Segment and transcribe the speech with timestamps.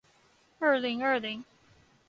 [0.57, 1.45] 二零二零